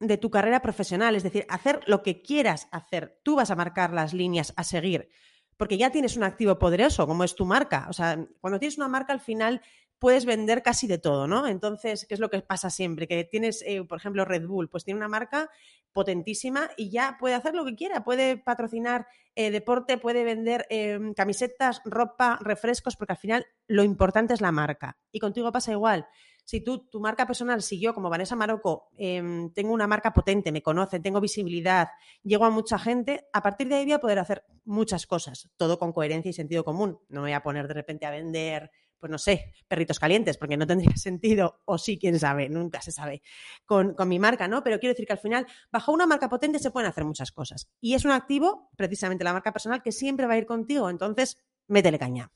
de 0.00 0.16
tu 0.16 0.30
carrera 0.30 0.62
profesional, 0.62 1.14
es 1.14 1.22
decir, 1.22 1.46
hacer 1.48 1.80
lo 1.86 2.02
que 2.02 2.22
quieras 2.22 2.68
hacer. 2.72 3.20
Tú 3.22 3.36
vas 3.36 3.50
a 3.50 3.56
marcar 3.56 3.92
las 3.92 4.14
líneas 4.14 4.52
a 4.56 4.64
seguir, 4.64 5.10
porque 5.56 5.76
ya 5.76 5.90
tienes 5.90 6.16
un 6.16 6.24
activo 6.24 6.58
poderoso, 6.58 7.06
como 7.06 7.22
es 7.22 7.34
tu 7.34 7.44
marca. 7.44 7.86
O 7.90 7.92
sea, 7.92 8.26
cuando 8.40 8.58
tienes 8.58 8.78
una 8.78 8.88
marca, 8.88 9.12
al 9.12 9.20
final 9.20 9.60
puedes 10.00 10.24
vender 10.24 10.62
casi 10.62 10.86
de 10.86 10.96
todo, 10.96 11.28
¿no? 11.28 11.46
Entonces, 11.46 12.06
¿qué 12.08 12.14
es 12.14 12.20
lo 12.20 12.30
que 12.30 12.40
pasa 12.40 12.70
siempre? 12.70 13.06
Que 13.06 13.24
tienes, 13.24 13.62
eh, 13.66 13.84
por 13.84 13.98
ejemplo, 13.98 14.24
Red 14.24 14.46
Bull, 14.46 14.70
pues 14.70 14.84
tiene 14.84 14.96
una 14.96 15.08
marca 15.08 15.50
potentísima 15.92 16.70
y 16.78 16.90
ya 16.90 17.18
puede 17.20 17.34
hacer 17.34 17.54
lo 17.54 17.66
que 17.66 17.76
quiera, 17.76 18.02
puede 18.02 18.38
patrocinar 18.38 19.06
eh, 19.34 19.50
deporte, 19.50 19.98
puede 19.98 20.24
vender 20.24 20.66
em, 20.70 21.12
camisetas, 21.12 21.82
ropa, 21.84 22.38
refrescos, 22.40 22.96
porque 22.96 23.12
al 23.12 23.18
final 23.18 23.46
lo 23.68 23.84
importante 23.84 24.32
es 24.32 24.40
la 24.40 24.52
marca. 24.52 24.98
Y 25.12 25.20
contigo 25.20 25.52
pasa 25.52 25.72
igual. 25.72 26.06
Si 26.50 26.60
tú, 26.62 26.88
tu 26.88 26.98
marca 26.98 27.28
personal, 27.28 27.62
si 27.62 27.78
yo 27.78 27.94
como 27.94 28.10
Vanessa 28.10 28.34
Marocco 28.34 28.88
em, 28.98 29.52
tengo 29.52 29.72
una 29.72 29.86
marca 29.86 30.12
potente, 30.12 30.50
me 30.50 30.62
conocen, 30.62 31.00
tengo 31.00 31.20
visibilidad, 31.20 31.90
llego 32.24 32.44
a 32.44 32.50
mucha 32.50 32.76
gente, 32.76 33.28
a 33.32 33.40
partir 33.40 33.68
de 33.68 33.76
ahí 33.76 33.84
voy 33.84 33.92
a 33.92 34.00
poder 34.00 34.18
hacer 34.18 34.44
muchas 34.64 35.06
cosas, 35.06 35.48
todo 35.56 35.78
con 35.78 35.92
coherencia 35.92 36.28
y 36.28 36.32
sentido 36.32 36.64
común. 36.64 36.98
No 37.08 37.20
me 37.20 37.28
voy 37.28 37.34
a 37.34 37.44
poner 37.44 37.68
de 37.68 37.74
repente 37.74 38.04
a 38.04 38.10
vender 38.10 38.72
pues 38.98 39.12
no 39.12 39.18
sé, 39.18 39.54
perritos 39.68 40.00
calientes, 40.00 40.38
porque 40.38 40.56
no 40.56 40.66
tendría 40.66 40.90
sentido, 40.96 41.62
o 41.66 41.78
sí, 41.78 42.00
quién 42.00 42.18
sabe, 42.18 42.48
nunca 42.48 42.82
se 42.82 42.90
sabe, 42.90 43.22
con, 43.64 43.94
mi 44.06 44.18
marca, 44.18 44.48
¿no? 44.48 44.64
Pero 44.64 44.80
quiero 44.80 44.92
decir 44.92 45.06
que 45.06 45.12
al 45.12 45.20
final, 45.20 45.46
bajo 45.70 45.92
una 45.92 46.04
marca 46.04 46.28
potente 46.28 46.58
se 46.58 46.72
pueden 46.72 46.90
hacer 46.90 47.04
muchas 47.04 47.30
cosas. 47.30 47.70
Y 47.80 47.94
es 47.94 48.04
un 48.04 48.10
activo, 48.10 48.70
precisamente 48.76 49.22
la 49.22 49.32
marca 49.32 49.52
personal, 49.52 49.82
que 49.82 49.92
siempre 49.92 50.26
va 50.26 50.34
a 50.34 50.38
ir 50.38 50.46
contigo, 50.46 50.90
entonces, 50.90 51.38
métele 51.68 51.98
caña. 52.00 52.32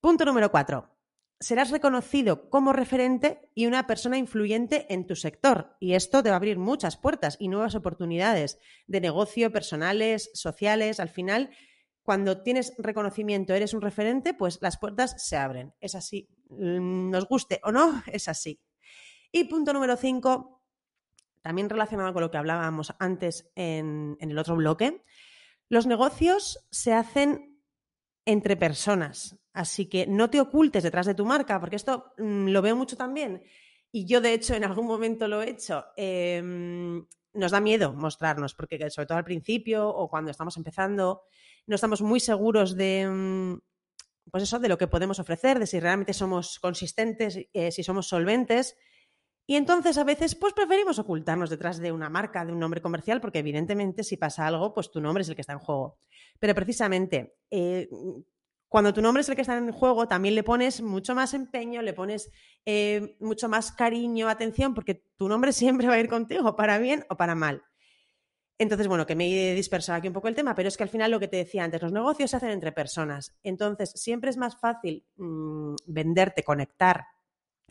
Punto 0.00 0.24
número 0.24 0.52
cuatro. 0.52 0.97
Serás 1.40 1.70
reconocido 1.70 2.50
como 2.50 2.72
referente 2.72 3.50
y 3.54 3.66
una 3.66 3.86
persona 3.86 4.18
influyente 4.18 4.92
en 4.92 5.06
tu 5.06 5.14
sector. 5.14 5.76
Y 5.78 5.94
esto 5.94 6.22
te 6.22 6.30
va 6.30 6.34
a 6.34 6.38
abrir 6.38 6.58
muchas 6.58 6.96
puertas 6.96 7.36
y 7.38 7.48
nuevas 7.48 7.74
oportunidades 7.76 8.58
de 8.86 9.00
negocio, 9.00 9.52
personales, 9.52 10.30
sociales. 10.34 10.98
Al 10.98 11.08
final, 11.08 11.50
cuando 12.02 12.42
tienes 12.42 12.74
reconocimiento, 12.78 13.54
eres 13.54 13.74
un 13.74 13.82
referente, 13.82 14.34
pues 14.34 14.58
las 14.62 14.78
puertas 14.78 15.14
se 15.24 15.36
abren. 15.36 15.74
Es 15.80 15.94
así. 15.94 16.28
Mm, 16.48 17.10
nos 17.10 17.28
guste 17.28 17.60
o 17.62 17.70
no, 17.70 18.02
es 18.06 18.28
así. 18.28 18.60
Y 19.30 19.44
punto 19.44 19.72
número 19.72 19.96
cinco, 19.96 20.62
también 21.42 21.68
relacionado 21.68 22.12
con 22.12 22.22
lo 22.22 22.30
que 22.30 22.38
hablábamos 22.38 22.94
antes 22.98 23.50
en, 23.54 24.16
el 24.20 24.38
otro 24.38 24.56
bloque, 24.56 25.04
los 25.68 25.86
negocios 25.86 26.66
se 26.70 26.94
hacen 26.94 27.62
entre 28.24 28.56
personas. 28.56 29.36
Así 29.58 29.86
que 29.86 30.06
no 30.06 30.30
te 30.30 30.40
ocultes 30.40 30.84
detrás 30.84 31.04
de 31.04 31.16
tu 31.16 31.24
marca, 31.26 31.58
porque 31.58 31.74
esto 31.74 32.12
mm, 32.16 32.50
lo 32.50 32.62
veo 32.62 32.76
mucho 32.76 32.96
también. 32.96 33.42
Y 33.90 34.06
yo, 34.06 34.20
de 34.20 34.32
hecho, 34.32 34.54
en 34.54 34.62
algún 34.62 34.86
momento 34.86 35.26
lo 35.26 35.42
he 35.42 35.50
hecho. 35.50 35.84
Em, 35.96 37.04
nos 37.32 37.50
da 37.50 37.60
miedo 37.60 37.92
mostrarnos, 37.92 38.54
porque 38.54 38.78
sobre 38.88 39.06
todo 39.06 39.18
al 39.18 39.24
principio 39.24 39.88
o 39.88 40.08
cuando 40.08 40.30
estamos 40.30 40.56
empezando, 40.56 41.22
no 41.66 41.74
estamos 41.74 42.02
muy 42.02 42.20
seguros 42.20 42.76
de, 42.76 43.08
mm, 43.10 43.58
pues 44.30 44.44
eso, 44.44 44.60
de 44.60 44.68
lo 44.68 44.78
que 44.78 44.86
podemos 44.86 45.18
ofrecer, 45.18 45.58
de 45.58 45.66
si 45.66 45.80
realmente 45.80 46.12
somos 46.12 46.60
consistentes, 46.60 47.40
eh, 47.52 47.72
si 47.72 47.82
somos 47.82 48.06
solventes. 48.06 48.76
Y 49.44 49.56
entonces 49.56 49.98
a 49.98 50.04
veces 50.04 50.36
pues 50.36 50.52
preferimos 50.52 51.00
ocultarnos 51.00 51.50
detrás 51.50 51.78
de 51.78 51.90
una 51.90 52.08
marca, 52.08 52.44
de 52.44 52.52
un 52.52 52.60
nombre 52.60 52.80
comercial, 52.80 53.20
porque 53.20 53.40
evidentemente 53.40 54.04
si 54.04 54.16
pasa 54.16 54.46
algo, 54.46 54.72
pues 54.72 54.92
tu 54.92 55.00
nombre 55.00 55.22
es 55.22 55.28
el 55.28 55.34
que 55.34 55.40
está 55.40 55.54
en 55.54 55.58
juego. 55.58 55.98
Pero 56.38 56.54
precisamente 56.54 57.38
eh, 57.50 57.88
cuando 58.68 58.92
tu 58.92 59.00
nombre 59.00 59.22
es 59.22 59.28
el 59.28 59.34
que 59.34 59.40
está 59.40 59.56
en 59.56 59.72
juego, 59.72 60.08
también 60.08 60.34
le 60.34 60.42
pones 60.42 60.82
mucho 60.82 61.14
más 61.14 61.32
empeño, 61.32 61.80
le 61.80 61.94
pones 61.94 62.30
eh, 62.66 63.16
mucho 63.18 63.48
más 63.48 63.72
cariño, 63.72 64.28
atención, 64.28 64.74
porque 64.74 65.02
tu 65.16 65.28
nombre 65.28 65.52
siempre 65.54 65.88
va 65.88 65.94
a 65.94 66.00
ir 66.00 66.08
contigo, 66.08 66.54
para 66.56 66.78
bien 66.78 67.04
o 67.08 67.16
para 67.16 67.34
mal. 67.34 67.62
Entonces, 68.60 68.88
bueno, 68.88 69.06
que 69.06 69.14
me 69.14 69.28
he 69.28 69.54
dispersado 69.54 69.98
aquí 69.98 70.08
un 70.08 70.14
poco 70.14 70.26
el 70.26 70.34
tema, 70.34 70.54
pero 70.54 70.68
es 70.68 70.76
que 70.76 70.82
al 70.82 70.88
final 70.88 71.12
lo 71.12 71.20
que 71.20 71.28
te 71.28 71.36
decía 71.36 71.62
antes, 71.62 71.80
los 71.80 71.92
negocios 71.92 72.30
se 72.30 72.36
hacen 72.36 72.50
entre 72.50 72.72
personas. 72.72 73.38
Entonces, 73.44 73.92
siempre 73.94 74.30
es 74.30 74.36
más 74.36 74.56
fácil 74.56 75.06
mm, 75.16 75.76
venderte, 75.86 76.42
conectar 76.42 77.04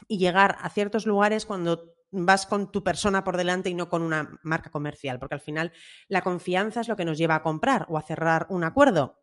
y 0.08 0.18
llegar 0.18 0.58
a 0.62 0.70
ciertos 0.70 1.06
lugares 1.06 1.46
cuando 1.46 1.94
vas 2.12 2.46
con 2.46 2.72
tu 2.72 2.84
persona 2.84 3.26
por 3.26 3.36
delante 3.36 3.70
y 3.70 3.74
no 3.74 3.90
con 3.90 4.02
una 4.02 4.40
marca 4.44 4.70
comercial, 4.72 5.20
porque 5.20 5.36
al 5.36 5.42
final 5.42 5.74
la 6.08 6.22
confianza 6.22 6.82
es 6.82 6.88
lo 6.88 6.96
que 6.96 7.04
nos 7.04 7.18
lleva 7.18 7.36
a 7.36 7.44
comprar 7.44 7.86
o 7.90 7.98
a 7.98 8.02
cerrar 8.02 8.48
un 8.50 8.64
acuerdo. 8.64 9.20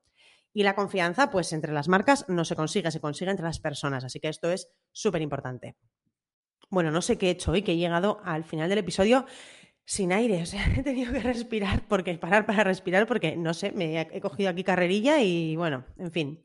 Y 0.54 0.62
la 0.62 0.74
confianza, 0.74 1.30
pues 1.30 1.52
entre 1.52 1.72
las 1.72 1.88
marcas 1.88 2.24
no 2.28 2.44
se 2.44 2.56
consigue, 2.56 2.90
se 2.90 3.00
consigue 3.00 3.30
entre 3.30 3.44
las 3.44 3.58
personas. 3.58 4.04
Así 4.04 4.20
que 4.20 4.28
esto 4.28 4.50
es 4.50 4.70
súper 4.92 5.20
importante. 5.20 5.76
Bueno, 6.70 6.90
no 6.90 7.02
sé 7.02 7.18
qué 7.18 7.26
he 7.26 7.30
hecho 7.30 7.52
hoy, 7.52 7.62
que 7.62 7.72
he 7.72 7.76
llegado 7.76 8.20
al 8.24 8.44
final 8.44 8.68
del 8.68 8.78
episodio 8.78 9.26
sin 9.84 10.12
aire, 10.12 10.42
o 10.42 10.46
sea, 10.46 10.64
he 10.76 10.82
tenido 10.82 11.12
que 11.12 11.20
respirar, 11.20 11.86
porque 11.88 12.14
parar 12.14 12.46
para 12.46 12.64
respirar, 12.64 13.06
porque 13.06 13.36
no 13.36 13.52
sé, 13.52 13.72
me 13.72 14.00
he 14.00 14.20
cogido 14.20 14.48
aquí 14.48 14.64
carrerilla 14.64 15.20
y 15.20 15.56
bueno, 15.56 15.84
en 15.98 16.10
fin, 16.10 16.42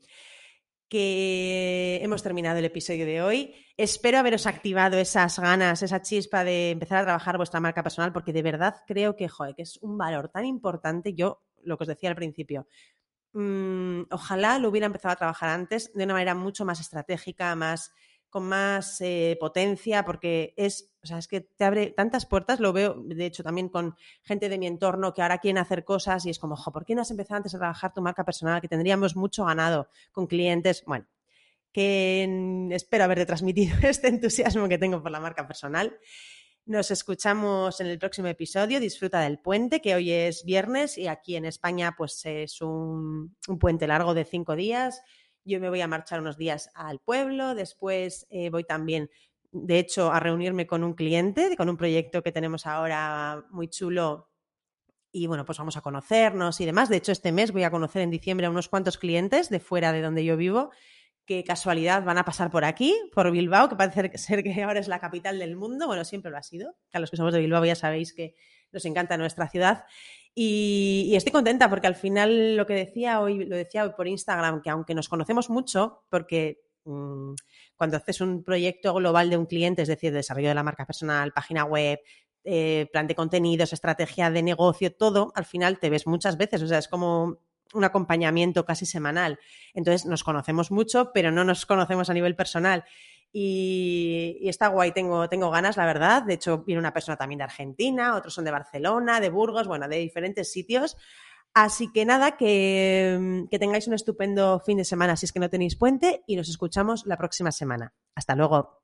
que 0.90 2.00
hemos 2.02 2.22
terminado 2.22 2.58
el 2.58 2.64
episodio 2.64 3.06
de 3.06 3.22
hoy. 3.22 3.54
Espero 3.76 4.18
haberos 4.18 4.46
activado 4.46 4.98
esas 4.98 5.38
ganas, 5.38 5.82
esa 5.82 6.02
chispa 6.02 6.42
de 6.42 6.72
empezar 6.72 6.98
a 6.98 7.04
trabajar 7.04 7.36
vuestra 7.36 7.60
marca 7.60 7.84
personal, 7.84 8.12
porque 8.12 8.32
de 8.32 8.42
verdad 8.42 8.74
creo 8.86 9.14
que, 9.14 9.28
joder, 9.28 9.54
que 9.54 9.62
es 9.62 9.78
un 9.82 9.96
valor 9.96 10.28
tan 10.30 10.44
importante. 10.44 11.14
Yo, 11.14 11.44
lo 11.62 11.78
que 11.78 11.84
os 11.84 11.88
decía 11.88 12.10
al 12.10 12.16
principio, 12.16 12.66
mm, 13.32 14.02
ojalá 14.10 14.58
lo 14.58 14.68
hubiera 14.68 14.86
empezado 14.86 15.12
a 15.12 15.16
trabajar 15.16 15.50
antes 15.50 15.92
de 15.92 16.04
una 16.04 16.14
manera 16.14 16.34
mucho 16.34 16.64
más 16.64 16.80
estratégica, 16.80 17.54
más 17.56 17.92
con 18.30 18.44
más 18.44 19.00
eh, 19.00 19.36
potencia, 19.40 20.04
porque 20.04 20.54
es, 20.56 20.94
o 21.02 21.06
sea, 21.06 21.18
es 21.18 21.26
que 21.26 21.40
te 21.40 21.64
abre 21.64 21.90
tantas 21.90 22.26
puertas, 22.26 22.60
lo 22.60 22.72
veo, 22.72 22.94
de 22.94 23.26
hecho, 23.26 23.42
también 23.42 23.68
con 23.68 23.96
gente 24.22 24.48
de 24.48 24.56
mi 24.56 24.68
entorno 24.68 25.12
que 25.12 25.20
ahora 25.20 25.38
quieren 25.38 25.58
hacer 25.58 25.84
cosas 25.84 26.24
y 26.24 26.30
es 26.30 26.38
como, 26.38 26.56
¿por 26.56 26.84
qué 26.84 26.94
no 26.94 27.02
has 27.02 27.10
empezado 27.10 27.38
antes 27.38 27.54
a 27.56 27.58
trabajar 27.58 27.92
tu 27.92 28.00
marca 28.00 28.24
personal? 28.24 28.60
Que 28.60 28.68
tendríamos 28.68 29.16
mucho 29.16 29.44
ganado 29.44 29.88
con 30.12 30.28
clientes. 30.28 30.84
Bueno, 30.86 31.06
que 31.72 32.68
espero 32.70 33.04
haberte 33.04 33.26
transmitido 33.26 33.76
este 33.82 34.08
entusiasmo 34.08 34.68
que 34.68 34.78
tengo 34.78 35.02
por 35.02 35.10
la 35.10 35.20
marca 35.20 35.46
personal. 35.46 35.98
Nos 36.70 36.92
escuchamos 36.92 37.80
en 37.80 37.88
el 37.88 37.98
próximo 37.98 38.28
episodio. 38.28 38.78
Disfruta 38.78 39.22
del 39.22 39.40
puente, 39.40 39.80
que 39.80 39.96
hoy 39.96 40.12
es 40.12 40.44
viernes 40.44 40.98
y 40.98 41.08
aquí 41.08 41.34
en 41.34 41.44
España 41.44 41.96
pues 41.98 42.24
es 42.24 42.60
un, 42.60 43.34
puente 43.58 43.88
largo 43.88 44.14
de 44.14 44.24
cinco 44.24 44.54
días 44.54 45.02
yo 45.44 45.58
me 45.58 45.68
voy 45.68 45.80
a 45.80 45.88
marchar 45.88 46.20
unos 46.20 46.36
días 46.36 46.70
al 46.74 47.00
pueblo, 47.00 47.56
después 47.56 48.28
eh, 48.30 48.50
voy 48.50 48.62
también, 48.62 49.10
de 49.50 49.80
hecho, 49.80 50.12
a 50.12 50.20
reunirme 50.20 50.68
con 50.68 50.84
un 50.84 50.94
cliente, 50.94 51.56
con 51.56 51.68
un 51.68 51.76
proyecto 51.76 52.22
que 52.22 52.30
tenemos 52.30 52.66
ahora 52.66 53.44
muy 53.50 53.66
chulo 53.66 54.30
y 55.10 55.26
bueno, 55.26 55.44
pues 55.44 55.58
vamos 55.58 55.76
a 55.76 55.80
conocernos 55.80 56.60
y 56.60 56.66
demás. 56.66 56.88
De 56.88 56.98
hecho, 56.98 57.10
este 57.10 57.32
mes 57.32 57.50
voy 57.50 57.64
a 57.64 57.72
conocer 57.72 58.02
en 58.02 58.10
diciembre 58.10 58.46
a 58.46 58.50
unos 58.50 58.68
cuantos 58.68 58.96
clientes 58.96 59.50
de 59.50 59.58
fuera 59.58 59.90
de 59.92 60.02
donde 60.02 60.24
yo 60.24 60.36
vivo, 60.36 60.70
que 61.30 61.44
casualidad 61.44 62.02
van 62.02 62.18
a 62.18 62.24
pasar 62.24 62.50
por 62.50 62.64
aquí, 62.64 62.92
por 63.14 63.30
Bilbao, 63.30 63.68
que 63.68 63.76
parece 63.76 64.18
ser 64.18 64.42
que 64.42 64.64
ahora 64.64 64.80
es 64.80 64.88
la 64.88 64.98
capital 64.98 65.38
del 65.38 65.54
mundo. 65.54 65.86
Bueno, 65.86 66.04
siempre 66.04 66.28
lo 66.28 66.36
ha 66.36 66.42
sido. 66.42 66.74
A 66.92 66.98
los 66.98 67.08
que 67.08 67.16
somos 67.16 67.32
de 67.32 67.38
Bilbao 67.38 67.64
ya 67.64 67.76
sabéis 67.76 68.12
que 68.12 68.34
nos 68.72 68.84
encanta 68.84 69.16
nuestra 69.16 69.48
ciudad. 69.48 69.84
Y, 70.34 71.12
estoy 71.14 71.30
contenta 71.30 71.70
porque 71.70 71.86
al 71.86 71.94
final 71.94 72.56
lo 72.56 72.66
que 72.66 72.74
decía 72.74 73.20
hoy, 73.20 73.44
lo 73.44 73.54
decía 73.54 73.84
hoy 73.84 73.92
por 73.96 74.08
Instagram, 74.08 74.60
que 74.60 74.70
aunque 74.70 74.92
nos 74.92 75.08
conocemos 75.08 75.50
mucho, 75.50 76.02
porque 76.08 76.62
mm, 76.84 77.34
cuando 77.76 77.98
haces 77.98 78.20
un 78.20 78.42
proyecto 78.42 78.92
global 78.94 79.30
de 79.30 79.36
un 79.36 79.46
cliente, 79.46 79.82
es 79.82 79.88
decir, 79.88 80.12
desarrollo 80.12 80.48
de 80.48 80.56
la 80.56 80.64
marca 80.64 80.84
personal, 80.84 81.30
página 81.32 81.62
web, 81.62 82.00
eh, 82.42 82.88
plan 82.90 83.06
de 83.06 83.14
contenidos, 83.14 83.72
estrategia 83.72 84.32
de 84.32 84.42
negocio, 84.42 84.92
todo, 84.92 85.30
al 85.36 85.44
final 85.44 85.78
te 85.78 85.90
ves 85.90 86.08
muchas 86.08 86.36
veces. 86.36 86.60
O 86.60 86.66
sea, 86.66 86.78
es 86.78 86.88
como 86.88 87.38
un 87.74 87.84
acompañamiento 87.84 88.64
casi 88.64 88.86
semanal. 88.86 89.38
Entonces 89.74 90.06
nos 90.06 90.24
conocemos 90.24 90.70
mucho, 90.70 91.12
pero 91.12 91.30
no 91.30 91.44
nos 91.44 91.66
conocemos 91.66 92.10
a 92.10 92.14
nivel 92.14 92.36
personal. 92.36 92.84
Y, 93.32 94.40
está 94.48 94.68
guay, 94.68 94.92
tengo, 94.92 95.28
tengo 95.28 95.50
ganas, 95.50 95.76
la 95.76 95.86
verdad. 95.86 96.22
De 96.22 96.34
hecho, 96.34 96.64
viene 96.64 96.80
una 96.80 96.92
persona 96.92 97.16
también 97.16 97.38
de 97.38 97.44
Argentina, 97.44 98.16
otros 98.16 98.34
son 98.34 98.44
de 98.44 98.50
Barcelona, 98.50 99.20
de 99.20 99.30
Burgos, 99.30 99.68
bueno, 99.68 99.88
de 99.88 99.98
diferentes 99.98 100.50
sitios. 100.50 100.96
Así 101.54 101.92
que 101.92 102.04
nada, 102.04 102.36
que, 102.36 103.46
que 103.50 103.58
tengáis 103.58 103.88
un 103.88 103.94
estupendo 103.94 104.60
fin 104.60 104.78
de 104.78 104.84
semana 104.84 105.16
si 105.16 105.26
es 105.26 105.32
que 105.32 105.40
no 105.40 105.50
tenéis 105.50 105.76
puente 105.76 106.22
y 106.26 106.36
nos 106.36 106.48
escuchamos 106.48 107.06
la 107.06 107.16
próxima 107.16 107.52
semana. 107.52 107.92
Hasta 108.14 108.36
luego. 108.36 108.79